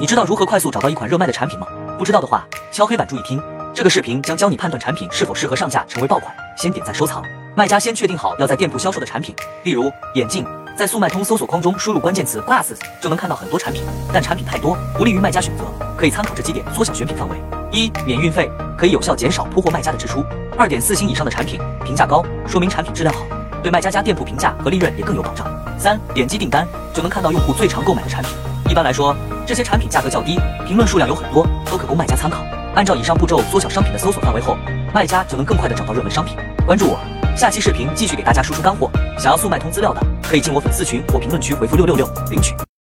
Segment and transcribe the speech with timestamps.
[0.00, 1.66] 你知道如何快速找到一款热卖的产品吗？
[1.98, 3.38] 不知道的话，敲黑板注意听。
[3.74, 6.34] 这个视频将教你判断产品是否适合上架成为爆款。
[6.56, 7.22] 先点赞收藏。
[7.54, 10.42] 卖家先确定好要在店铺销售的产品，例如眼镜，
[10.74, 15.64] 在速卖通搜索框中输入关键词 glass，就能看到很多产品，但产品太多，不利于卖家选择。
[15.98, 17.36] 可以参考这几点缩小选品范围：
[17.70, 20.22] 一、免运费，可以有效减少铺货卖家的支出；
[20.56, 23.20] 二点四星以上的产品，评价高，说明产品质量好，
[23.62, 25.44] 对卖家家店铺评价和利润也更有保障；
[25.78, 28.32] 三、点击订单就能看到用户最常购买的产品。
[28.66, 29.14] 一般来说，
[29.50, 32.38] 这些产品价格较低，评论数量有很多，都可供卖家参考。
[32.76, 34.56] 按照以上步骤缩小商品的搜索范围后，
[34.94, 36.36] 卖家就能更快的找到热门商品。
[36.64, 37.00] 关注我，
[37.36, 38.88] 下期视频继续给大家输出干货。
[39.18, 42.54] 想要速卖通资料的，可以进我粉丝群或评论区回复六六六领取。